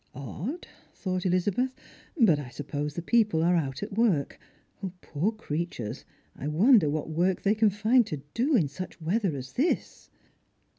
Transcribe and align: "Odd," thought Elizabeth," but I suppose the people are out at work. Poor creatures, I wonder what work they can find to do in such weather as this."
"Odd," 0.15 0.65
thought 0.95 1.27
Elizabeth," 1.27 1.75
but 2.19 2.39
I 2.39 2.49
suppose 2.49 2.95
the 2.95 3.03
people 3.03 3.43
are 3.43 3.55
out 3.55 3.83
at 3.83 3.93
work. 3.93 4.39
Poor 5.01 5.31
creatures, 5.31 6.05
I 6.35 6.47
wonder 6.47 6.89
what 6.89 7.11
work 7.11 7.43
they 7.43 7.53
can 7.53 7.69
find 7.69 8.03
to 8.07 8.17
do 8.33 8.55
in 8.55 8.67
such 8.67 8.99
weather 8.99 9.35
as 9.35 9.53
this." 9.53 10.09